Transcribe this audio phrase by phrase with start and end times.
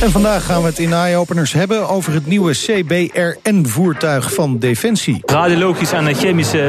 [0.00, 5.22] En vandaag gaan we het in Eye-Openers hebben over het nieuwe CBRN-voertuig van Defensie.
[5.24, 6.62] Radiologisch en chemisch uh,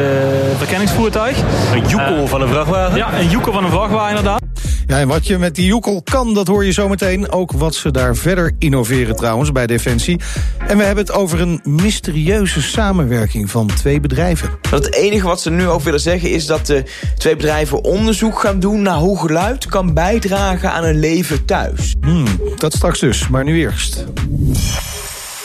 [0.58, 1.38] verkenningsvoertuig.
[1.74, 2.98] Een joekel uh, van een vrachtwagen?
[2.98, 4.42] Ja, een joekel van een vrachtwagen inderdaad.
[4.88, 7.32] Ja, en wat je met die joekel kan, dat hoor je zometeen.
[7.32, 10.20] Ook wat ze daar verder innoveren trouwens bij Defensie.
[10.68, 14.50] En we hebben het over een mysterieuze samenwerking van twee bedrijven.
[14.70, 16.84] Het enige wat ze nu ook willen zeggen is dat de
[17.18, 18.82] twee bedrijven onderzoek gaan doen...
[18.82, 21.96] naar hoe geluid kan bijdragen aan een leven thuis.
[22.02, 22.26] Hmm,
[22.58, 24.06] dat straks dus, maar nu eerst.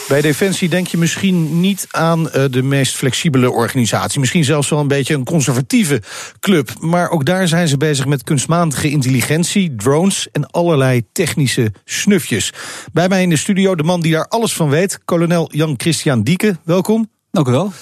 [0.08, 4.20] Bij Defensie denk je misschien niet aan uh, de meest flexibele organisatie.
[4.20, 6.02] Misschien zelfs wel een beetje een conservatieve
[6.40, 6.70] club.
[6.80, 12.52] Maar ook daar zijn ze bezig met kunstmatige intelligentie, drones en allerlei technische snufjes.
[12.92, 16.56] Bij mij in de studio de man die daar alles van weet, kolonel Jan-Christian Dieke.
[16.64, 17.10] Welkom.
[17.30, 17.72] Dank u wel.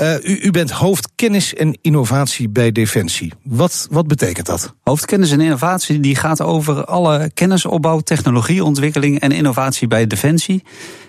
[0.00, 3.32] Uh, u, u, bent hoofd kennis en innovatie bij Defensie.
[3.42, 4.74] Wat, wat betekent dat?
[4.82, 10.62] Hoofdkennis en innovatie die gaat over alle kennisopbouw, technologieontwikkeling en innovatie bij Defensie.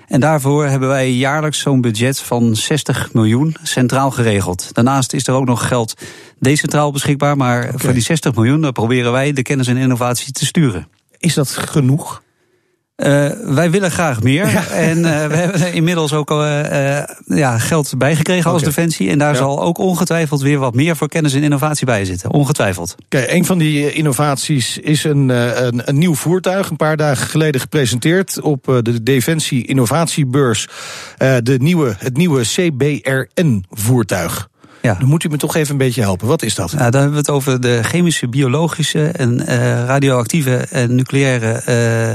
[0.07, 4.69] En daarvoor hebben wij jaarlijks zo'n budget van 60 miljoen centraal geregeld.
[4.73, 5.93] Daarnaast is er ook nog geld
[6.39, 7.77] decentraal beschikbaar, maar okay.
[7.77, 10.87] voor die 60 miljoen proberen wij de kennis en innovatie te sturen.
[11.17, 12.21] Is dat genoeg?
[12.99, 14.49] Uh, wij willen graag meer.
[14.49, 14.63] Ja.
[14.89, 18.53] En uh, we hebben inmiddels ook uh, ja, geld bijgekregen okay.
[18.53, 19.09] als Defensie.
[19.09, 19.37] En daar ja.
[19.37, 22.31] zal ook ongetwijfeld weer wat meer voor kennis en innovatie bij zitten.
[22.31, 22.95] Ongetwijfeld.
[23.07, 26.69] Kijk, een van die innovaties is een, een, een, nieuw voertuig.
[26.69, 30.67] Een paar dagen geleden gepresenteerd op de Defensie Innovatiebeurs.
[31.17, 34.48] de nieuwe, het nieuwe CBRN-voertuig.
[34.81, 34.93] Ja.
[34.93, 36.27] Dan moet u me toch even een beetje helpen.
[36.27, 36.71] Wat is dat?
[36.71, 41.61] Ja, dan hebben we het over de chemische, biologische en uh, radioactieve en nucleaire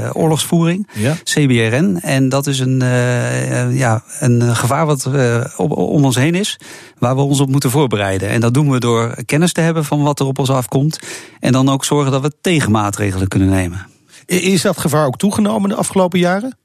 [0.03, 0.87] uh, oorlogsvoering.
[0.93, 1.15] Ja.
[1.23, 1.99] CBRN.
[2.01, 5.09] En dat is een, uh, ja, een gevaar wat
[5.57, 6.59] op, om ons heen is.
[6.97, 8.29] Waar we ons op moeten voorbereiden.
[8.29, 10.99] En dat doen we door kennis te hebben van wat er op ons afkomt.
[11.39, 13.85] En dan ook zorgen dat we tegenmaatregelen kunnen nemen.
[14.25, 16.57] Is dat gevaar ook toegenomen de afgelopen jaren?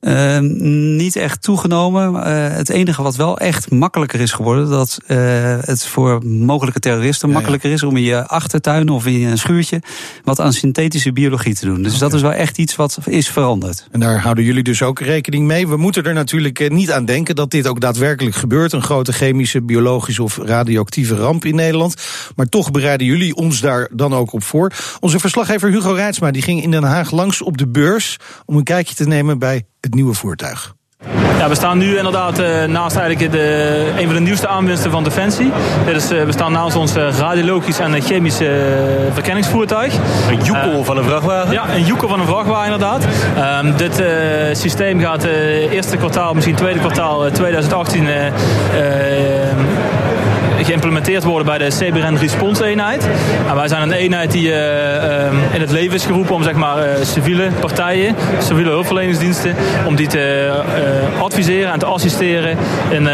[0.00, 2.14] Uh, niet echt toegenomen.
[2.14, 5.18] Uh, het enige wat wel echt makkelijker is geworden, dat uh,
[5.60, 9.82] het voor mogelijke terroristen ja, makkelijker is om in je achtertuin of in een schuurtje
[10.24, 11.82] wat aan synthetische biologie te doen.
[11.82, 11.98] Dus okay.
[11.98, 13.86] dat is wel echt iets wat is veranderd.
[13.90, 15.68] En daar houden jullie dus ook rekening mee.
[15.68, 18.72] We moeten er natuurlijk niet aan denken dat dit ook daadwerkelijk gebeurt.
[18.72, 21.94] Een grote chemische, biologische of radioactieve ramp in Nederland.
[22.36, 24.72] Maar toch bereiden jullie ons daar dan ook op voor.
[25.00, 28.64] Onze verslaggever Hugo Rijtsma die ging in Den Haag langs op de beurs om een
[28.64, 30.76] kijkje te nemen bij het nieuwe voertuig.
[31.38, 35.04] Ja, we staan nu inderdaad uh, naast eigenlijk de, een van de nieuwste aanwinsten van
[35.04, 35.50] Defensie.
[35.84, 38.36] Dit is, uh, we staan naast ons uh, radiologisch en chemisch
[39.12, 39.94] verkenningsvoertuig.
[40.30, 41.52] Een joekel van een vrachtwagen?
[41.52, 43.04] Ja, een joekel van een vrachtwagen inderdaad.
[43.64, 44.02] Um, dit
[44.52, 45.24] systeem gaat
[45.70, 48.06] eerste kwartaal, misschien tweede kwartaal 2018
[50.64, 53.08] geïmplementeerd worden bij de CBRN Response eenheid.
[53.48, 54.54] En wij zijn een eenheid die uh,
[55.52, 59.54] in het leven is geroepen om zeg maar, uh, civiele partijen, civiele hulpverleningsdiensten,
[59.86, 60.52] om die te
[61.14, 62.56] uh, adviseren en te assisteren
[62.88, 63.08] in,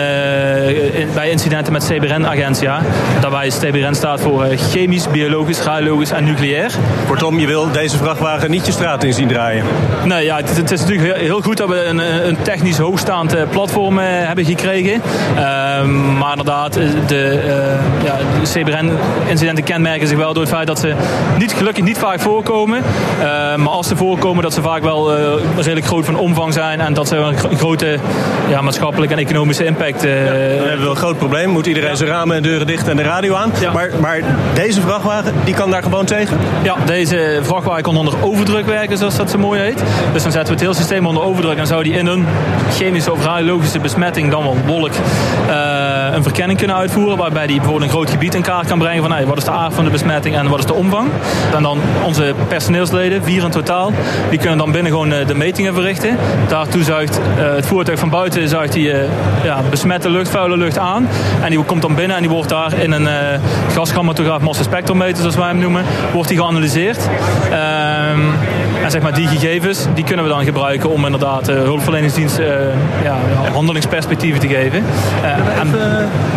[0.92, 2.80] in, bij incidenten met CBRN-agentia.
[3.20, 6.72] Daarbij is CBRN staat voor chemisch, biologisch, radiologisch en nucleair.
[7.06, 9.64] Kortom, je wil deze vrachtwagen niet je straat in zien draaien?
[10.04, 13.98] Nee, ja, het, het is natuurlijk heel, goed dat we een, een technisch hoogstaand platform
[13.98, 15.02] hebben gekregen.
[15.36, 16.72] Ehm, maar inderdaad,
[17.06, 17.33] de,
[18.04, 20.94] ja, CBRN-incidenten kenmerken zich wel door het feit dat ze
[21.38, 22.82] niet, gelukkig niet vaak voorkomen.
[23.18, 23.24] Uh,
[23.56, 26.94] maar als ze voorkomen, dat ze vaak wel uh, redelijk groot van omvang zijn en
[26.94, 27.98] dat ze een grote
[28.48, 30.02] ja, maatschappelijke en economische impact.
[30.02, 31.48] Ja, dan hebben we een groot probleem.
[31.48, 31.94] Moet iedereen ja.
[31.96, 33.52] zijn ramen en deuren dicht en de radio aan.
[33.72, 34.20] Maar, maar
[34.54, 36.38] deze vrachtwagen, die kan daar gewoon tegen?
[36.62, 39.82] Ja, deze vrachtwagen kan onder overdruk werken, zoals dat zo mooi heet.
[40.12, 42.26] Dus dan zetten we het hele systeem onder overdruk en zou die in een
[42.72, 44.92] chemische of radiologische besmetting, dan wel wolk,
[46.12, 49.26] een verkenning kunnen uitvoeren waarbij die bijvoorbeeld een groot gebied in kaart kan brengen van
[49.26, 51.08] wat is de aard van de besmetting en wat is de omvang.
[51.54, 53.92] En dan onze personeelsleden, vier in totaal,
[54.30, 56.16] die kunnen dan binnen gewoon de metingen verrichten.
[56.48, 58.98] Daartoe zuigt uh, het voertuig van buiten zuigt die, uh,
[59.44, 61.08] ja, besmette lucht, vuile lucht aan.
[61.42, 63.08] En die komt dan binnen en die wordt daar in een
[63.74, 67.08] gaschromatograaf massenspectrometer, zoals wij hem noemen, wordt die geanalyseerd.
[68.12, 68.32] Um,
[68.84, 72.38] en zeg maar die gegevens, die kunnen we dan gebruiken om inderdaad hulpverleningsdienst
[73.02, 73.16] ja,
[73.52, 74.84] handelingsperspectieven te geven.
[75.58, 75.68] en,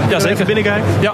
[0.10, 0.90] ja, zeker binnenkijken?
[1.00, 1.14] Ja.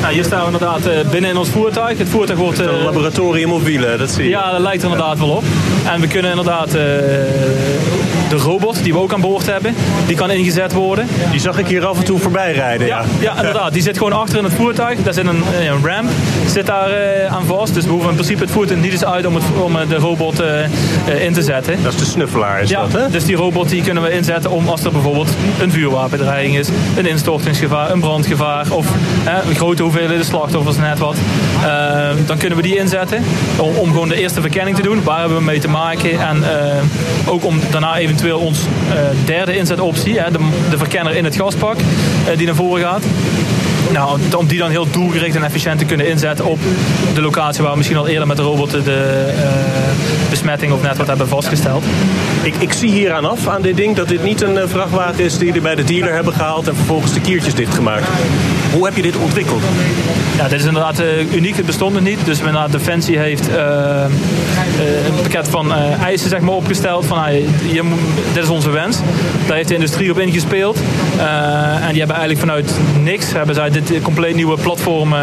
[0.00, 1.98] Nou, hier staan we inderdaad binnen in ons voertuig.
[1.98, 2.58] Het voertuig wordt...
[2.58, 4.30] Een laboratorium op wielen, dat zie je.
[4.30, 5.44] Ja, dat lijkt er inderdaad wel op.
[5.92, 6.74] En we kunnen inderdaad
[8.28, 9.74] de robot die we ook aan boord hebben,
[10.06, 11.06] die kan ingezet worden.
[11.30, 12.86] Die zag ik hier af en toe voorbij rijden.
[12.86, 13.04] Ja, ja.
[13.20, 13.72] ja inderdaad.
[13.72, 15.02] Die zit gewoon achter in het voertuig.
[15.02, 16.10] Daar zit een, een ramp
[16.46, 16.90] zit daar
[17.28, 17.74] aan vast.
[17.74, 20.42] Dus we hoeven in principe het voertuig niet eens uit om, het, om de robot
[21.20, 21.82] in te zetten.
[21.82, 23.10] Dat is de snuffelaar, is ja, dat, hè?
[23.10, 25.28] Dus die robot die kunnen we inzetten om als er bijvoorbeeld
[25.60, 28.86] een vuurwapendreiging is, een instortingsgevaar, een brandgevaar of
[29.48, 31.16] een grote hoeveelheden slachtoffers, net wat.
[32.26, 33.22] dan kunnen we die inzetten
[33.56, 35.02] om, om, gewoon de eerste verkenning te doen.
[35.02, 36.20] Waar hebben we mee te maken?
[36.20, 36.44] En
[37.26, 38.58] ook om daarna eventueel ons
[39.24, 40.38] derde inzetoptie, hè, de,
[40.70, 41.76] de verkenner in het gaspak,
[42.36, 43.02] die naar voren gaat.
[43.92, 46.58] Nou, om die dan heel doelgericht en efficiënt te kunnen inzetten op
[47.14, 49.85] de locatie waar we misschien al eerder met de robot de uh,
[50.30, 51.84] besmetting of net wat hebben vastgesteld.
[52.42, 55.38] Ik, ik zie hier aan af aan dit ding dat dit niet een vrachtwagen is
[55.38, 58.06] die jullie bij de dealer hebben gehaald en vervolgens de kiertjes dichtgemaakt.
[58.72, 59.62] Hoe heb je dit ontwikkeld?
[60.36, 61.56] Ja, dit is inderdaad uh, uniek.
[61.56, 62.18] Het bestond nog niet.
[62.24, 63.56] Dus inderdaad, Defensie heeft uh,
[65.06, 65.72] een pakket van
[66.02, 67.06] eisen zeg maar, opgesteld.
[67.06, 67.24] Van,
[67.62, 67.84] hier,
[68.32, 68.98] dit is onze wens.
[69.46, 70.78] Daar heeft de industrie op ingespeeld.
[71.80, 72.72] en die hebben eigenlijk vanuit
[73.02, 75.14] niks hebben zij dit compleet nieuwe platform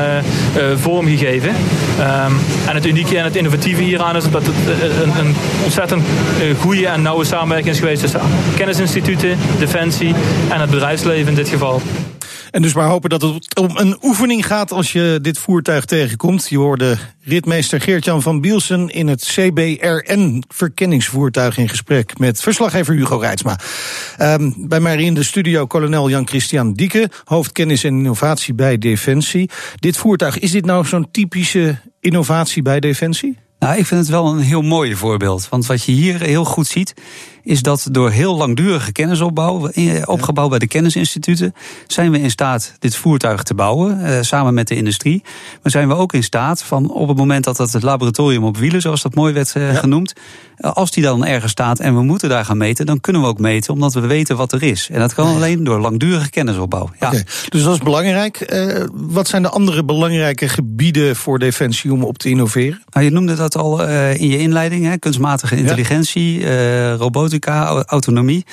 [0.75, 1.49] vormgegeven.
[1.49, 6.03] Um, en het unieke en het innovatieve hieraan is dat het een, een ontzettend
[6.59, 8.21] goede en nauwe samenwerking is geweest tussen
[8.55, 10.15] kennisinstituten, Defensie
[10.49, 11.81] en het bedrijfsleven in dit geval.
[12.53, 16.49] En dus maar hopen dat het om een oefening gaat als je dit voertuig tegenkomt.
[16.49, 23.59] Je hoorde ritmeester Geert-Jan van Bielsen in het CBRN-verkenningsvoertuig in gesprek met verslaggever Hugo Reitsma.
[24.21, 29.49] Um, bij mij in de studio kolonel Jan-Christian Dieke, hoofdkennis en innovatie bij Defensie.
[29.75, 33.42] Dit voertuig, is dit nou zo'n typische innovatie bij Defensie?
[33.63, 35.49] Nou, ik vind het wel een heel mooi voorbeeld.
[35.49, 36.93] Want wat je hier heel goed ziet,
[37.43, 39.69] is dat door heel langdurige kennisopbouw,
[40.05, 41.53] opgebouwd bij de kennisinstituten,
[41.87, 45.23] zijn we in staat dit voertuig te bouwen, eh, samen met de industrie.
[45.61, 48.57] Maar zijn we ook in staat van op het moment dat dat het laboratorium op
[48.57, 50.13] wielen, zoals dat mooi werd eh, genoemd,
[50.55, 53.27] eh, als die dan ergens staat en we moeten daar gaan meten, dan kunnen we
[53.27, 54.89] ook meten, omdat we weten wat er is.
[54.91, 56.89] En dat kan alleen door langdurige kennisopbouw.
[56.99, 57.11] Ja.
[57.49, 58.53] dus dat is belangrijk.
[58.53, 62.83] Uh, wat zijn de andere belangrijke gebieden voor Defensie om op te innoveren?
[62.89, 66.93] Nou, je noemde dat al uh, in je inleiding, hè, kunstmatige intelligentie, ja.
[66.93, 67.32] robotica
[67.85, 68.45] autonomie.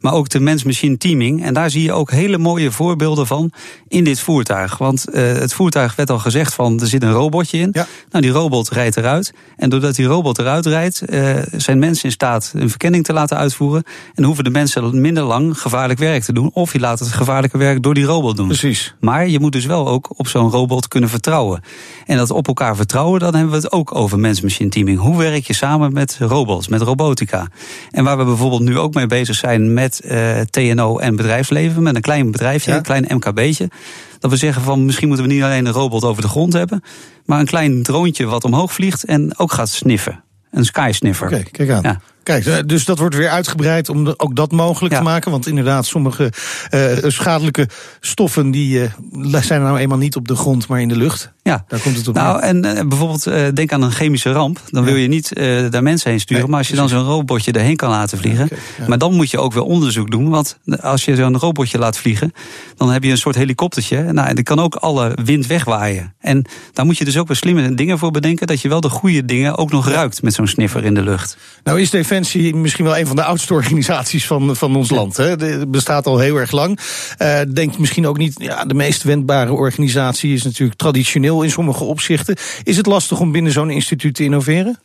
[0.00, 1.44] Maar ook de mens-machine teaming.
[1.44, 3.52] En daar zie je ook hele mooie voorbeelden van
[3.88, 4.78] in dit voertuig.
[4.78, 7.70] Want uh, het voertuig werd al gezegd van er zit een robotje in.
[7.72, 7.86] Ja.
[8.10, 9.32] Nou, die robot rijdt eruit.
[9.56, 13.36] En doordat die robot eruit rijdt, uh, zijn mensen in staat een verkenning te laten
[13.36, 13.82] uitvoeren.
[14.14, 16.50] En hoeven de mensen minder lang gevaarlijk werk te doen.
[16.52, 18.46] Of je laat het gevaarlijke werk door die robot doen.
[18.46, 18.94] Precies.
[19.00, 21.60] Maar je moet dus wel ook op zo'n robot kunnen vertrouwen.
[22.06, 24.98] En dat op elkaar vertrouwen, dan hebben we het ook over mens-machine teaming.
[24.98, 27.48] Hoe werk je samen met robots, met robotica?
[27.90, 31.94] En waar we bijvoorbeeld nu ook mee bezig zijn met uh, TNO en bedrijfsleven, met
[31.94, 33.70] een klein bedrijfje, een klein MKB'tje.
[34.18, 36.82] Dat we zeggen van misschien moeten we niet alleen een robot over de grond hebben,
[37.24, 40.24] maar een klein droontje wat omhoog vliegt en ook gaat sniffen.
[40.50, 41.26] Een skysniffer.
[41.26, 41.82] Oké, kijk aan.
[41.82, 42.00] Ja.
[42.26, 45.30] Kijk, eh, dus dat wordt weer uitgebreid om ook dat mogelijk te maken.
[45.30, 46.32] Want inderdaad, sommige
[46.70, 47.68] uh, schadelijke
[48.00, 51.32] stoffen die uh, zijn nou eenmaal niet op de grond, maar in de lucht.
[51.42, 52.14] Ja, daar komt het op.
[52.14, 54.60] Nou, en uh, bijvoorbeeld denk aan een chemische ramp.
[54.70, 55.32] Dan wil je niet
[55.70, 56.50] daar mensen heen sturen.
[56.50, 58.48] maar als je dan zo'n robotje erheen kan laten vliegen.
[58.88, 60.28] Maar dan moet je ook weer onderzoek doen.
[60.28, 62.32] Want als je zo'n robotje laat vliegen,
[62.76, 64.12] dan heb je een soort helikoptertje.
[64.12, 66.14] Nou, en die kan ook alle wind wegwaaien.
[66.20, 68.46] En daar moet je dus ook weer slimme dingen voor bedenken.
[68.46, 71.36] Dat je wel de goede dingen ook nog ruikt met zo'n sniffer in de lucht.
[71.64, 71.90] Nou is
[72.22, 75.16] Defensie misschien wel een van de oudste organisaties van, van ons land.
[75.16, 75.24] Hè.
[75.24, 76.78] Het bestaat al heel erg lang.
[77.18, 81.84] Uh, denk misschien ook niet, ja, de meest wendbare organisatie is natuurlijk traditioneel in sommige
[81.84, 82.36] opzichten.
[82.62, 84.78] Is het lastig om binnen zo'n instituut te innoveren?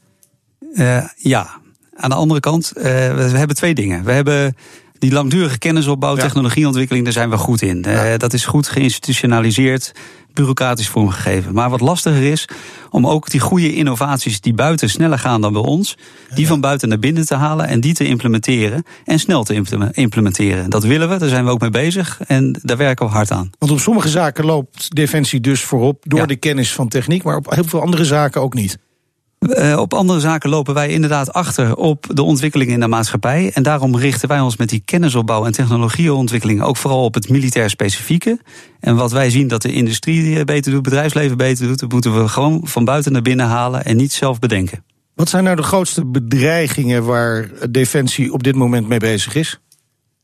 [0.73, 1.59] Uh, ja.
[1.95, 4.03] Aan de andere kant, uh, we hebben twee dingen.
[4.03, 4.55] We hebben
[5.01, 7.86] die langdurige kennisopbouw, technologieontwikkeling, daar zijn we goed in.
[7.88, 8.17] Ja.
[8.17, 9.91] dat is goed geïnstitutionaliseerd
[10.34, 11.53] bureaucratisch vormgegeven.
[11.53, 12.48] Maar wat lastiger is
[12.89, 15.98] om ook die goede innovaties die buiten sneller gaan dan bij ons,
[16.36, 20.70] die van buiten naar binnen te halen en die te implementeren en snel te implementeren.
[20.70, 23.50] Dat willen we, daar zijn we ook mee bezig en daar werken we hard aan.
[23.60, 27.51] Want op sommige zaken loopt Defensie dus voorop door de kennis van techniek, maar op
[27.51, 28.77] heel veel andere zaken ook niet.
[29.50, 33.51] Uh, op andere zaken lopen wij inderdaad achter op de ontwikkelingen in de maatschappij.
[33.53, 37.69] En daarom richten wij ons met die kennisopbouw en technologieontwikkeling ook vooral op het militair
[37.69, 38.39] specifieke.
[38.79, 42.27] En wat wij zien dat de industrie beter doet, bedrijfsleven beter doet, dat moeten we
[42.27, 44.83] gewoon van buiten naar binnen halen en niet zelf bedenken.
[45.15, 49.60] Wat zijn nou de grootste bedreigingen waar Defensie op dit moment mee bezig is?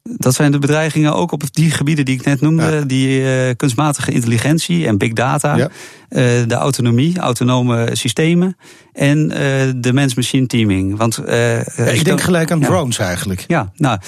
[0.10, 2.86] Dat zijn de bedreigingen ook op die gebieden die ik net noemde.
[2.86, 5.56] Die uh, kunstmatige intelligentie en big data.
[5.56, 5.70] Ja.
[6.10, 8.58] Uh, de autonomie, autonome systemen.
[8.94, 9.38] En uh,
[9.76, 10.98] de mens-machine teaming.
[10.98, 13.44] Want, ja, ik denk gelijk aan drones eigenlijk.
[13.48, 14.00] Ja, nou,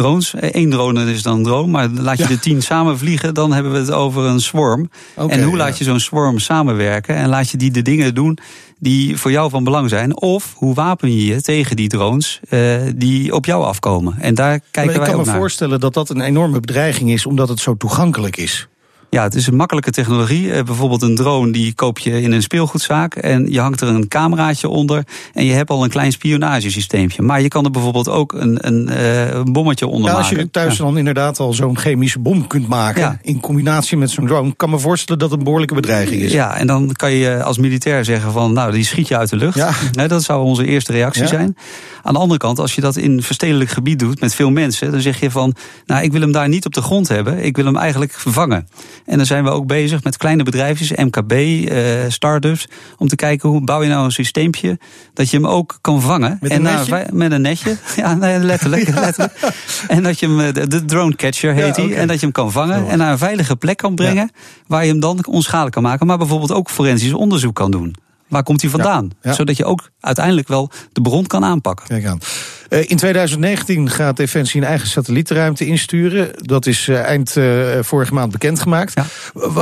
[0.00, 0.34] drones.
[0.40, 3.72] Eén drone is dan een drone, maar laat je de tien samen vliegen, dan hebben
[3.72, 4.90] we het over een swarm.
[5.28, 8.38] en hoe laat je zo'n swarm samenwerken en laat je die de dingen doen
[8.78, 10.20] die voor jou van belang zijn?
[10.20, 14.14] Of hoe wapen je je tegen die drones uh, die op jou afkomen?
[14.20, 17.48] En daar kijken wij Ik kan me voorstellen dat dat een enorme bedreiging is, omdat
[17.48, 18.68] het zo toegankelijk is.
[19.10, 20.52] Ja, het is een makkelijke technologie.
[20.52, 24.08] Eh, bijvoorbeeld een drone die koop je in een speelgoedzaak en je hangt er een
[24.08, 27.22] cameraatje onder en je hebt al een klein spionagesysteempje.
[27.22, 30.50] Maar je kan er bijvoorbeeld ook een, een, uh, een bommetje onder ja, als je
[30.50, 34.70] thuis dan inderdaad al zo'n chemische bom kunt maken in combinatie met zo'n drone, kan
[34.70, 36.32] me voorstellen dat het een behoorlijke bedreiging is.
[36.32, 39.36] Ja, en dan kan je als militair zeggen van nou, die schiet je uit de
[39.36, 39.56] lucht.
[39.56, 40.06] Ja.
[40.06, 41.56] dat zou onze eerste reactie zijn.
[42.02, 45.00] Aan de andere kant, als je dat in verstedelijk gebied doet met veel mensen, dan
[45.00, 45.54] zeg je van
[45.86, 48.68] nou, ik wil hem daar niet op de grond hebben, ik wil hem eigenlijk vervangen.
[49.06, 51.78] En dan zijn we ook bezig met kleine bedrijfjes, MKB, uh,
[52.08, 54.78] start-ups, om te kijken hoe bouw je nou een systeempje
[55.14, 56.38] dat je hem ook kan vangen.
[56.40, 57.06] Met en een netje?
[57.12, 57.76] met een netje.
[57.96, 59.32] Ja, nee, letterlijk, letterlijk.
[59.88, 62.52] En dat je hem, de, de drone catcher heet hij, en dat je hem kan
[62.52, 64.30] vangen en naar een veilige plek kan brengen
[64.66, 67.94] waar je hem dan onschadelijk kan maken, maar bijvoorbeeld ook forensisch onderzoek kan doen.
[68.30, 69.10] Waar komt hij vandaan?
[69.22, 71.86] Zodat je ook uiteindelijk wel de bron kan aanpakken.
[71.86, 72.18] Kijk aan.
[72.68, 76.30] Uh, in 2019 gaat Defensie een eigen satellietruimte insturen.
[76.36, 78.92] Dat is uh, eind uh, vorige maand bekendgemaakt.
[78.94, 79.04] Ja.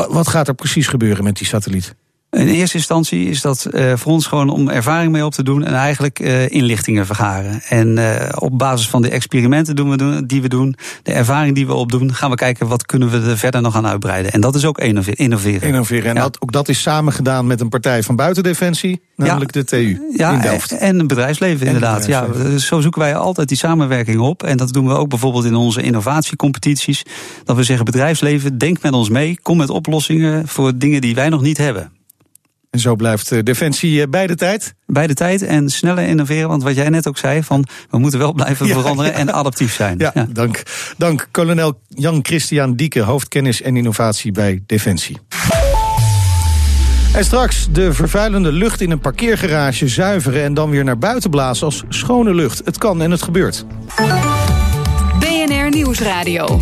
[0.08, 1.94] Wat gaat er precies gebeuren met die satelliet?
[2.30, 5.64] In eerste instantie is dat uh, voor ons gewoon om ervaring mee op te doen
[5.64, 7.60] en eigenlijk uh, inlichtingen vergaren.
[7.68, 11.54] En uh, op basis van de experimenten doen we doen, die we doen, de ervaring
[11.54, 14.32] die we opdoen, gaan we kijken wat kunnen we er verder nog aan uitbreiden.
[14.32, 15.16] En dat is ook innoveren.
[15.16, 16.04] Innoveren.
[16.04, 16.20] En ja.
[16.20, 19.60] dat, ook dat is samen gedaan met een partij van buitendefensie, namelijk ja.
[19.60, 20.72] de TU ja, in Delft.
[20.72, 22.00] En het bedrijfsleven en inderdaad.
[22.00, 22.52] Bedrijfsleven.
[22.52, 24.42] Ja, zo zoeken wij altijd die samenwerking op.
[24.42, 27.02] En dat doen we ook bijvoorbeeld in onze innovatiecompetities.
[27.44, 31.28] Dat we zeggen bedrijfsleven, denk met ons mee, kom met oplossingen voor dingen die wij
[31.28, 31.96] nog niet hebben.
[32.70, 34.74] En zo blijft Defensie bij de tijd?
[34.86, 36.48] Bij de tijd en sneller innoveren.
[36.48, 39.18] Want wat jij net ook zei, van we moeten wel blijven ja, veranderen ja.
[39.18, 39.98] en adaptief zijn.
[39.98, 40.62] Ja, ja, Dank.
[40.96, 45.18] Dank kolonel Jan-Christian Dieke, hoofdkennis en innovatie bij Defensie.
[47.12, 50.42] En straks de vervuilende lucht in een parkeergarage zuiveren...
[50.42, 52.62] en dan weer naar buiten blazen als schone lucht.
[52.64, 53.64] Het kan en het gebeurt.
[55.18, 56.60] BNR Nieuwsradio.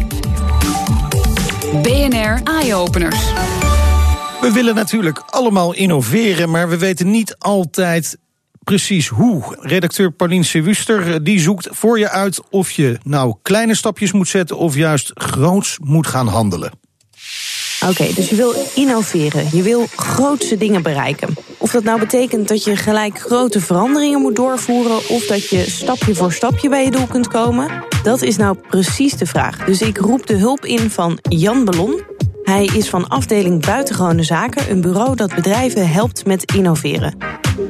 [1.83, 3.33] BNR Eye-Openers.
[4.47, 8.19] We willen natuurlijk allemaal innoveren, maar we weten niet altijd
[8.65, 9.57] precies hoe.
[9.61, 14.57] Redacteur Paulien Sewuster die zoekt voor je uit of je nou kleine stapjes moet zetten
[14.57, 16.73] of juist groots moet gaan handelen.
[17.89, 19.49] Oké, dus je wil innoveren.
[19.53, 21.35] Je wil grootse dingen bereiken.
[21.59, 25.09] Of dat nou betekent dat je gelijk grote veranderingen moet doorvoeren...
[25.09, 27.85] of dat je stapje voor stapje bij je doel kunt komen...
[28.03, 29.65] dat is nou precies de vraag.
[29.65, 32.15] Dus ik roep de hulp in van Jan Ballon.
[32.55, 34.71] Hij is van afdeling Buitengewone Zaken...
[34.71, 37.19] een bureau dat bedrijven helpt met innoveren.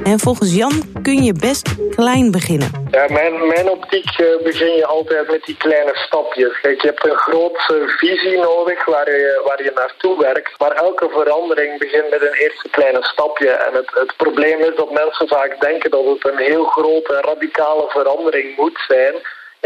[0.03, 2.71] En volgens Jan kun je best klein beginnen.
[2.91, 6.59] Ja, mijn, mijn optiek uh, begin je altijd met die kleine stapjes.
[6.61, 10.59] Kijk, je hebt een grote visie nodig waar je, waar je naartoe werkt.
[10.59, 13.49] Maar elke verandering begint met een eerste kleine stapje.
[13.49, 17.85] En het, het probleem is dat mensen vaak denken dat het een heel grote radicale
[17.87, 19.13] verandering moet zijn.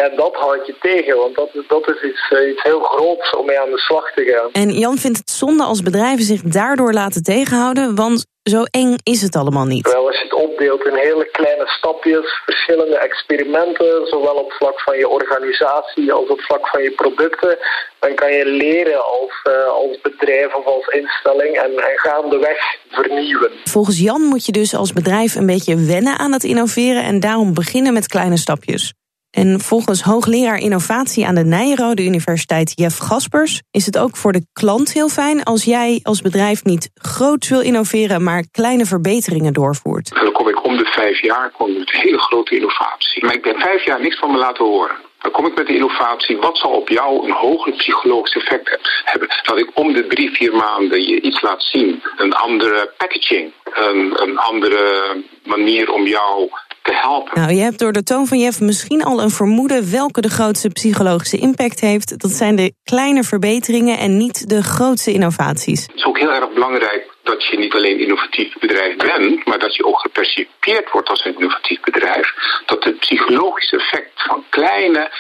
[0.02, 3.46] Ja, dat houd je tegen, want dat, dat is iets, uh, iets heel groots om
[3.46, 4.50] mee aan de slag te gaan.
[4.52, 9.22] En Jan vindt het zonde als bedrijven zich daardoor laten tegenhouden, want zo eng is
[9.22, 9.92] het allemaal niet.
[9.92, 14.98] Wel, als je het opdeelt in hele kleine stapjes, verschillende experimenten, zowel op vlak van
[14.98, 17.58] je organisatie als op vlak van je producten,
[18.00, 22.58] dan kan je leren als, uh, als bedrijf of als instelling en, en gaandeweg
[22.90, 23.52] vernieuwen.
[23.64, 27.54] Volgens Jan moet je dus als bedrijf een beetje wennen aan het innoveren en daarom
[27.54, 28.94] beginnen met kleine stapjes.
[29.32, 34.46] En volgens hoogleraar innovatie aan de Nijrode Universiteit Jeff Gaspers is het ook voor de
[34.54, 40.10] klant heel fijn als jij als bedrijf niet groots wil innoveren, maar kleine verbeteringen doorvoert.
[40.10, 43.26] Dan kom ik om de vijf jaar kom met hele grote innovatie.
[43.26, 44.96] Maar ik ben vijf jaar niks van me laten horen.
[45.22, 46.38] Dan kom ik met de innovatie.
[46.38, 49.30] Wat zal op jou een hoger psychologisch effect hebben?
[49.44, 52.04] Dat ik om de drie, vier maanden je iets laat zien.
[52.18, 53.54] Een andere packaging.
[53.74, 56.50] Een, een andere manier om jou
[56.82, 57.42] te helpen.
[57.42, 60.70] Nou, je hebt door de toon van Jeff misschien al een vermoeden welke de grootste
[60.70, 62.20] psychologische impact heeft.
[62.20, 65.82] Dat zijn de kleine verbeteringen en niet de grootste innovaties.
[65.82, 69.76] Het is ook heel erg belangrijk dat je niet alleen innovatief bedrijf bent, maar dat
[69.76, 72.34] je ook gepercipieerd wordt als een innovatief bedrijf.
[72.66, 75.12] Dat het psychologische effect van kleine,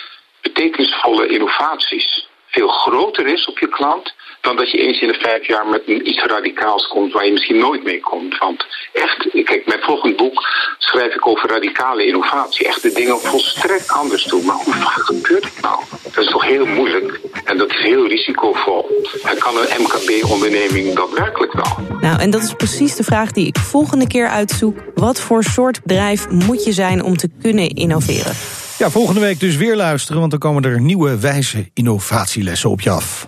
[0.42, 5.48] betekenisvolle innovaties veel groter is op je klant dan dat je eens in de vijf
[5.48, 8.38] jaar met een iets radicaals komt waar je misschien nooit mee komt.
[8.38, 10.44] Want echt, kijk, mijn volgend boek
[10.78, 12.68] schrijf ik over radicale innovatie.
[12.68, 14.46] Echt de dingen volstrekt anders doen.
[14.46, 15.80] Maar hoe vaak gebeurt het nou?
[16.04, 18.90] Dat is toch heel moeilijk en dat is heel risicovol.
[19.24, 22.00] En kan een MKB-onderneming dat werkelijk wel?
[22.00, 24.78] Nou, en dat is precies de vraag die ik volgende keer uitzoek.
[24.96, 28.36] Wat voor soort bedrijf moet je zijn om te kunnen innoveren?
[28.78, 32.90] Ja, volgende week dus weer luisteren, want dan komen er nieuwe wijze innovatielessen op je
[32.90, 33.26] af.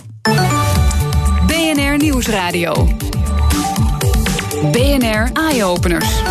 [2.04, 2.74] Nieuwsradio.
[4.72, 6.22] BNR Eye Openers.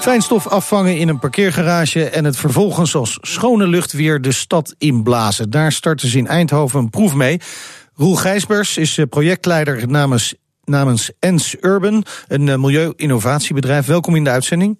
[0.00, 5.50] Fijnstof afvangen in een parkeergarage en het vervolgens als schone lucht weer de stad inblazen.
[5.50, 7.40] Daar starten ze in Eindhoven een proef mee.
[7.94, 10.34] Roel Gijsbers is eh, projectleider namens,
[10.64, 13.86] namens ENS Urban, een eh, milieu-innovatiebedrijf.
[13.86, 14.78] Welkom in de uitzending.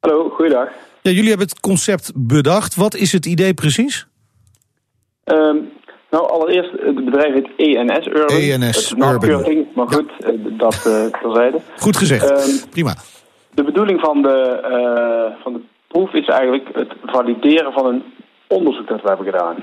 [0.00, 0.68] Hallo, goeiedag.
[1.02, 2.74] Ja, jullie hebben het concept bedacht.
[2.74, 4.06] Wat is het idee precies?
[5.24, 5.72] Um,
[6.14, 8.36] nou, allereerst, het bedrijf heet ENS Urban.
[8.36, 9.66] ENS Urban.
[9.74, 10.32] Maar goed, ja.
[10.36, 11.58] dat uh, terzijde.
[11.76, 12.94] Goed gezegd, um, prima.
[13.54, 18.02] De bedoeling van de, uh, van de proef is eigenlijk het valideren van een
[18.46, 19.56] onderzoek dat we hebben gedaan.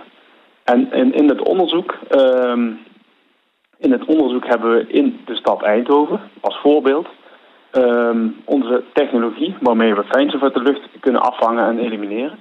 [0.63, 1.98] En in, in het onderzoek...
[2.15, 2.79] Um,
[3.77, 7.08] in het onderzoek hebben we in de stad Eindhoven, als voorbeeld...
[7.72, 12.38] Um, onze technologie waarmee we fijnstof uit de lucht kunnen afvangen en elimineren...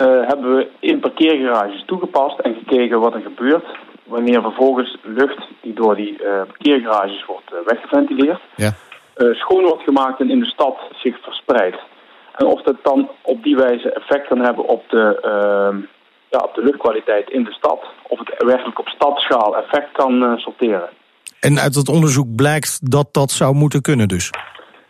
[0.00, 3.66] Uh, hebben we in parkeergarages toegepast en gekeken wat er gebeurt
[4.04, 8.72] wanneer vervolgens lucht die door die uh, parkeergarages wordt uh, weggeventileerd, ja.
[9.16, 11.78] schoon wordt gemaakt en in de stad zich verspreidt.
[12.36, 15.76] En of dat dan op die wijze effect kan hebben op de, ehm,
[16.28, 20.88] ja, op de luchtkwaliteit in de stad, of het werkelijk op stadsschaal effect kan sorteren.
[21.40, 24.30] En uit het onderzoek blijkt dat dat zou moeten kunnen dus?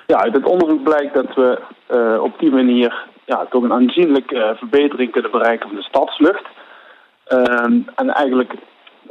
[0.07, 1.59] Ja, uit het onderzoek blijkt dat we
[2.23, 6.47] op die manier ja, toch een aanzienlijke uh, verbetering kunnen bereiken van de stadslucht.
[7.29, 8.53] Um, en eigenlijk,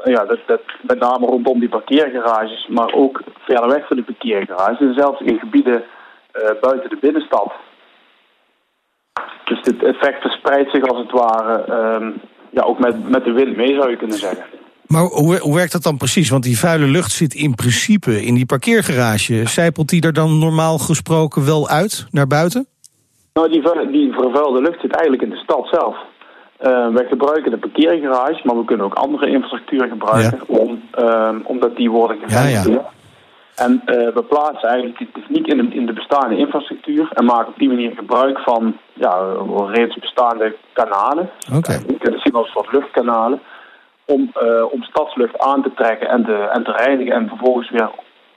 [0.04, 4.80] ja, dat, dat met name rondom die parkeergarages, maar ook verder weg van de parkeergarages.
[4.80, 7.52] En zelfs in gebieden uh, buiten de binnenstad.
[9.46, 11.56] Dus het effect verspreidt zich als het ware
[11.96, 14.46] um, ja, ook met, met de wind mee, zou je kunnen zeggen.
[14.88, 16.30] Maar hoe, hoe werkt dat dan precies?
[16.30, 19.48] Want die vuile lucht zit in principe in die parkeergarage.
[19.48, 22.68] Zijpelt die er dan normaal gesproken wel uit, naar buiten?
[23.40, 25.98] Nou, die, die vervuilde lucht zit eigenlijk in de stad zelf.
[26.62, 30.58] Uh, wij gebruiken de parkeergarage, maar we kunnen ook andere infrastructuur gebruiken, ja.
[30.58, 32.66] om, uh, omdat die worden geventileerd.
[32.66, 32.90] Ja, ja.
[33.66, 37.48] En uh, we plaatsen eigenlijk die techniek in de, in de bestaande infrastructuur en maken
[37.48, 39.36] op die manier gebruik van ja,
[39.72, 41.30] reeds bestaande kanalen.
[41.56, 41.80] Okay.
[41.88, 43.40] Je kunt het zien als soort luchtkanalen,
[44.06, 44.32] om,
[44.72, 47.90] om stadslucht aan te trekken en te, en te reinigen en vervolgens weer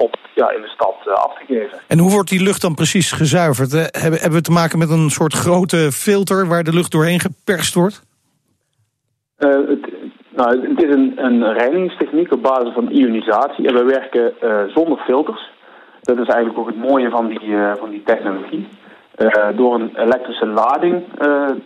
[0.02, 1.78] op, ja, in de stad uh, af te geven.
[1.88, 3.72] En hoe wordt die lucht dan precies gezuiverd?
[3.72, 7.20] Uh, hebben, hebben we te maken met een soort grote filter waar de lucht doorheen
[7.20, 8.02] geperst wordt?
[9.38, 9.84] Uh, het,
[10.36, 13.66] nou, het is een, een reinigingstechniek op basis van ionisatie.
[13.68, 14.32] En we werken
[14.74, 15.50] zonder filters.
[16.02, 17.40] Dat is eigenlijk ook het mooie van die,
[17.78, 18.68] van die technologie.
[19.56, 21.04] door een elektrische lading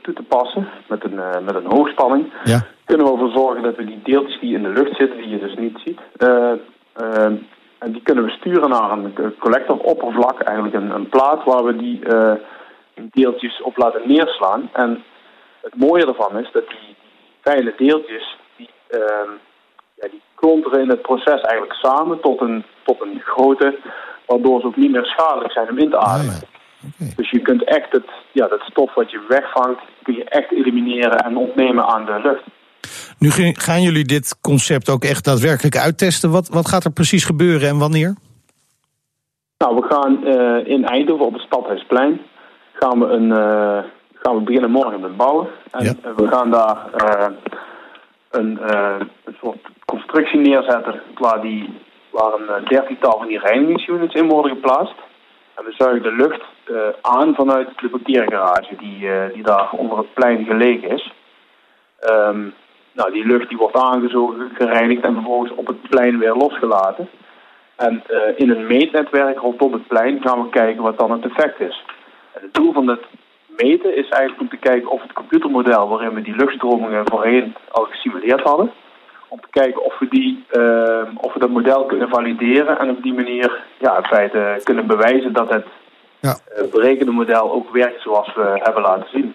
[0.03, 2.33] toe te passen met een, met een hoogspanning...
[2.45, 2.61] Ja.
[2.85, 5.39] kunnen we ervoor zorgen dat we die deeltjes die in de lucht zitten, die je
[5.39, 6.01] dus niet ziet...
[7.79, 12.01] En die kunnen we sturen naar een collectoroppervlak, eigenlijk een, een plaat waar we die
[12.05, 12.33] uh,
[12.95, 14.71] deeltjes op laten neerslaan.
[14.73, 15.05] En
[15.61, 16.97] het mooie ervan is dat die
[17.41, 19.01] kleine deeltjes, die, uh,
[19.95, 23.79] ja, die klonteren in het proces eigenlijk samen tot een, tot een grootte,
[24.27, 26.35] waardoor ze ook niet meer schadelijk zijn om in te ademen.
[26.35, 26.89] Ah, ja.
[26.95, 27.13] okay.
[27.17, 31.19] Dus je kunt echt het, ja, dat stof wat je wegvangt, kun je echt elimineren
[31.19, 32.43] en ontnemen aan de lucht.
[33.19, 36.31] Nu gaan jullie dit concept ook echt daadwerkelijk uittesten.
[36.31, 38.15] Wat, wat gaat er precies gebeuren en wanneer?
[39.59, 42.21] Nou, we gaan uh, in Eindhoven op het Stadhuisplein
[42.73, 45.49] gaan we, een, uh, gaan we beginnen morgen met bouwen.
[45.71, 46.15] En ja.
[46.17, 47.37] we gaan daar uh,
[48.31, 48.59] een,
[49.25, 51.79] een soort constructie neerzetten waar, die,
[52.11, 54.95] waar een dertigtal van die reinigingsunits in worden geplaatst.
[55.55, 56.43] En we zuigen de lucht
[57.01, 61.13] aan vanuit de parkeergarage die, die daar onder het plein gelegen is.
[62.11, 62.55] Um,
[62.97, 67.09] nou, die lucht die wordt aangezogen, gereinigd en vervolgens op het plein weer losgelaten.
[67.77, 71.61] En uh, in een meetnetwerk rondom het plein gaan we kijken wat dan het effect
[71.61, 71.85] is.
[72.33, 73.05] En het doel van het
[73.47, 77.85] meten is eigenlijk om te kijken of het computermodel waarin we die luchtstromingen voorheen al
[77.85, 78.73] gesimuleerd hadden,
[79.29, 83.03] om te kijken of we, die, uh, of we dat model kunnen valideren en op
[83.03, 85.67] die manier ja, in feite kunnen bewijzen dat het
[86.21, 86.37] ja.
[86.59, 89.35] uh, berekende model ook werkt zoals we hebben laten zien.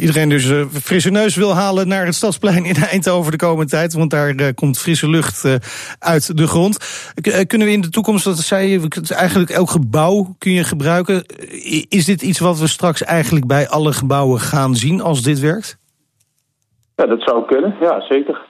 [0.00, 3.92] Iedereen dus uh, frisse neus wil halen naar het Stadsplein in Eindhoven de komende tijd.
[3.94, 5.54] Want daar uh, komt frisse lucht uh,
[5.98, 6.76] uit de grond.
[7.46, 11.24] kunnen we in de toekomst, dat zei je, eigenlijk elk gebouw kun je gebruiken.
[11.88, 15.78] Is dit iets wat we straks eigenlijk bij alle gebouwen gaan zien als dit werkt?
[16.96, 17.74] Ja, dat zou kunnen.
[17.80, 18.40] Ja, zeker.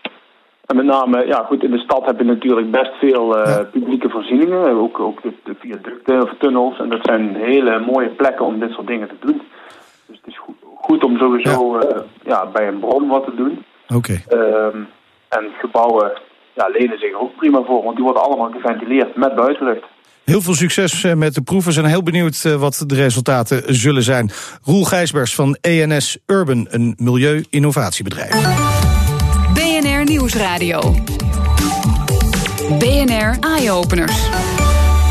[0.66, 3.36] En met name, ja goed, in de stad heb je natuurlijk best veel
[3.72, 4.80] publieke voorzieningen.
[4.80, 6.78] Ook, ook de, de viaducten of tunnels.
[6.78, 9.42] En dat zijn hele mooie plekken om dit soort dingen te doen.
[10.06, 11.86] Dus het is goed goed om sowieso ja.
[11.86, 13.64] Uh, ja, bij een bron wat te doen.
[13.88, 14.20] Oké.
[14.28, 14.40] Okay.
[14.66, 14.88] Um,
[15.28, 16.20] en gebouwen
[16.54, 19.84] ja, lenen zich ook prima voor, want die worden allemaal geventileerd met buitenlucht.
[20.24, 21.68] Heel veel succes eh, met de proeven.
[21.68, 24.30] We zijn heel benieuwd eh, wat de resultaten zullen zijn.
[24.62, 28.30] Roel Gijsbers van ENS Urban, een milieu-innovatiebedrijf.
[29.54, 30.94] BNR Nieuwsradio.
[32.78, 34.28] BNR Eye Openers.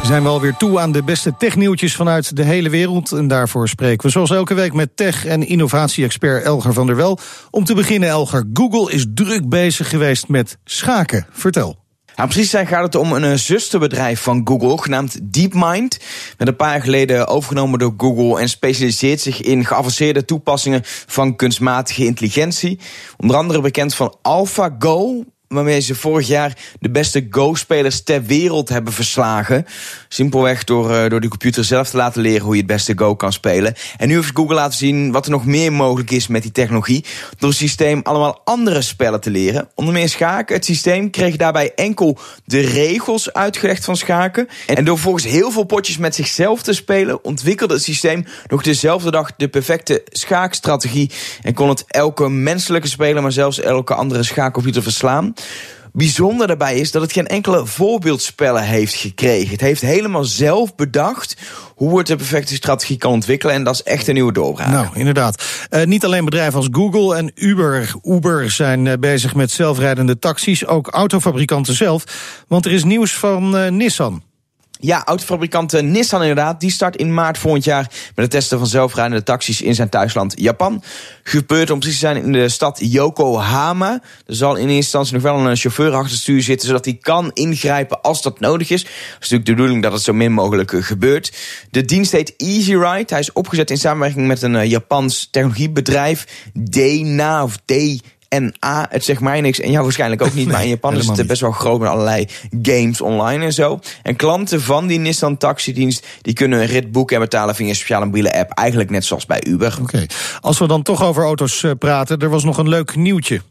[0.07, 3.11] Zijn we alweer toe aan de beste technieuwtjes vanuit de hele wereld.
[3.11, 7.19] En daarvoor spreken we zoals elke week met tech- en innovatie-expert Elger van der Wel.
[7.51, 11.27] Om te beginnen, Elger, Google is druk bezig geweest met schaken.
[11.31, 11.77] Vertel.
[12.15, 15.99] Nou, precies zijn gaat het om een eh, zusterbedrijf van Google, genaamd DeepMind.
[16.37, 21.35] Met een paar jaar geleden overgenomen door Google en specialiseert zich in geavanceerde toepassingen van
[21.35, 22.79] kunstmatige intelligentie.
[23.17, 28.93] Onder andere bekend van AlphaGo, waarmee ze vorig jaar de beste Go-spelers ter wereld hebben
[28.93, 29.65] verslagen.
[30.07, 33.15] Simpelweg door, uh, door de computer zelf te laten leren hoe je het beste Go
[33.15, 33.73] kan spelen.
[33.97, 37.05] En nu heeft Google laten zien wat er nog meer mogelijk is met die technologie.
[37.37, 39.69] Door het systeem allemaal andere spellen te leren.
[39.75, 40.55] Onder meer schaken.
[40.55, 44.47] Het systeem kreeg daarbij enkel de regels uitgelegd van schaken.
[44.67, 49.11] En door volgens heel veel potjes met zichzelf te spelen, ontwikkelde het systeem nog dezelfde
[49.11, 51.11] dag de perfecte schaakstrategie.
[51.41, 55.33] En kon het elke menselijke speler, maar zelfs elke andere schaakcomputer verslaan.
[55.97, 59.49] Bijzonder daarbij is dat het geen enkele voorbeeldspellen heeft gekregen.
[59.49, 61.35] Het heeft helemaal zelf bedacht
[61.75, 63.55] hoe het de perfecte strategie kan ontwikkelen.
[63.55, 64.71] En dat is echt een nieuwe doorbraak.
[64.71, 65.43] Nou, inderdaad.
[65.69, 70.65] Uh, niet alleen bedrijven als Google en Uber, Uber zijn uh, bezig met zelfrijdende taxis.
[70.65, 72.03] Ook autofabrikanten zelf.
[72.47, 74.23] Want er is nieuws van uh, Nissan.
[74.79, 76.59] Ja, autofabrikant Nissan inderdaad.
[76.59, 80.33] Die start in maart volgend jaar met het testen van zelfrijdende taxis in zijn thuisland
[80.35, 80.83] Japan.
[81.23, 84.01] Gebeurt om precies te zijn in de stad Yokohama.
[84.25, 86.97] Er zal in eerste instantie nog wel een chauffeur achter het stuur zitten, zodat hij
[87.01, 88.81] kan ingrijpen als dat nodig is.
[88.81, 91.33] Het is natuurlijk de bedoeling dat het zo min mogelijk gebeurt.
[91.71, 93.05] De dienst heet Easy Ride.
[93.07, 96.27] Hij is opgezet in samenwerking met een Japans technologiebedrijf.
[96.53, 97.73] Dna of D.
[98.29, 100.47] En A, het zegt mij niks en jou waarschijnlijk ook niet.
[100.51, 102.27] maar in Japan is het best wel groot met allerlei
[102.61, 103.79] games online en zo.
[104.03, 106.05] En klanten van die Nissan taxidienst...
[106.21, 108.51] die kunnen een rit boeken en betalen via een speciale mobiele app.
[108.51, 109.77] Eigenlijk net zoals bij Uber.
[109.81, 110.09] Oké, okay.
[110.41, 112.19] als we dan toch over auto's praten...
[112.19, 113.41] er was nog een leuk nieuwtje.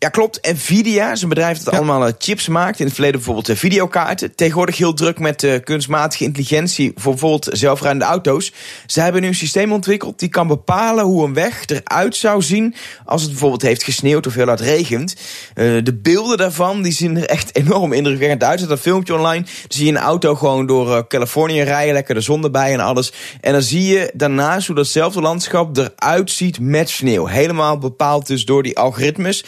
[0.00, 0.52] Ja, klopt.
[0.52, 1.78] Nvidia is een bedrijf dat ja.
[1.78, 2.78] allemaal chips maakt.
[2.78, 4.34] In het verleden bijvoorbeeld videokaarten.
[4.34, 6.92] Tegenwoordig heel druk met uh, kunstmatige intelligentie.
[6.94, 8.52] Voor bijvoorbeeld zelfrijdende auto's.
[8.86, 12.74] Ze hebben nu een systeem ontwikkeld die kan bepalen hoe een weg eruit zou zien.
[13.04, 15.14] als het bijvoorbeeld heeft gesneeuwd of heel hard regent.
[15.54, 18.60] Uh, de beelden daarvan die zien er echt enorm indrukwekkend uit.
[18.60, 19.42] Er dat filmpje online.
[19.42, 21.94] Dan zie je een auto gewoon door uh, Californië rijden.
[21.94, 23.12] Lekker de zon erbij en alles.
[23.40, 27.26] En dan zie je daarnaast hoe datzelfde landschap eruit ziet met sneeuw.
[27.26, 29.44] Helemaal bepaald dus door die algoritmes.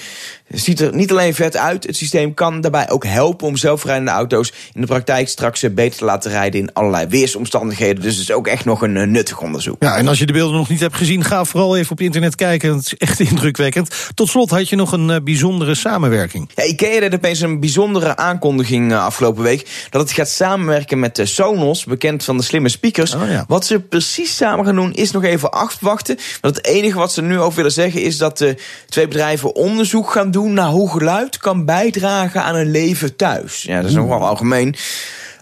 [0.53, 4.11] Het ziet er niet alleen vet uit, het systeem kan daarbij ook helpen om zelfrijdende
[4.11, 8.03] auto's in de praktijk straks beter te laten rijden in allerlei weersomstandigheden.
[8.03, 9.77] Dus het is ook echt nog een nuttig onderzoek.
[9.79, 12.35] Ja, en als je de beelden nog niet hebt gezien, ga vooral even op internet
[12.35, 12.75] kijken.
[12.75, 14.11] Het is echt indrukwekkend.
[14.15, 16.51] Tot slot had je nog een uh, bijzondere samenwerking.
[16.55, 19.87] Ja, IKEA deed opeens een bijzondere aankondiging afgelopen week.
[19.91, 23.15] Dat het gaat samenwerken met Sonos, bekend van de slimme speakers.
[23.15, 23.45] Oh, ja.
[23.49, 26.19] Wat ze precies samen gaan doen, is nog even afwachten.
[26.41, 28.57] Want het enige wat ze nu over willen zeggen is dat de
[28.89, 33.63] twee bedrijven onderzoek gaan doen naar hoe geluid kan bijdragen aan een leven thuis.
[33.63, 34.77] Ja, dat is nog wel algemeen.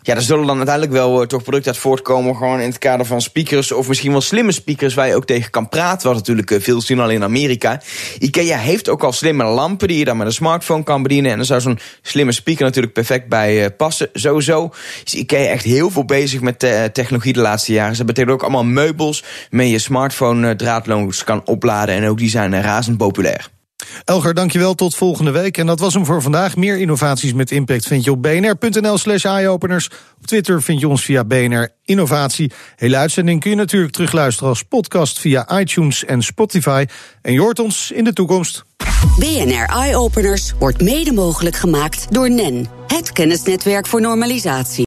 [0.03, 2.37] Ja, er zullen dan uiteindelijk wel uh, toch producten uit voortkomen.
[2.37, 3.73] Gewoon in het kader van speakers.
[3.73, 6.07] Of misschien wel slimme speakers waar je ook tegen kan praten.
[6.09, 7.81] Wat natuurlijk uh, veel zien al in Amerika.
[8.19, 11.31] Ikea heeft ook al slimme lampen die je dan met een smartphone kan bedienen.
[11.31, 14.09] En daar zou zo'n slimme speaker natuurlijk perfect bij uh, passen.
[14.13, 14.73] Sowieso
[15.05, 16.59] is Ikea echt heel veel bezig met
[16.93, 17.97] technologie de laatste jaren.
[17.97, 19.25] Ze hebben ook allemaal meubels.
[19.51, 21.95] Met je smartphone draadloos kan opladen.
[21.95, 23.51] En ook die zijn razend populair.
[24.05, 24.75] Elger, dankjewel.
[24.75, 25.59] Tot volgende week.
[25.59, 26.57] En dat was hem voor vandaag.
[26.57, 29.91] Meer innovaties met impact vind je op bnr.nl slash eyeopeners.
[30.19, 32.53] Op Twitter vind je ons via BNR Innovatie.
[32.77, 36.85] Hele uitzending kun je natuurlijk terugluisteren als podcast via iTunes en Spotify.
[37.23, 38.65] En je ons in de toekomst.
[39.19, 42.69] BNR Eyeopeners wordt mede mogelijk gemaakt door NEN.
[42.87, 44.79] Het kennisnetwerk voor normalisatie.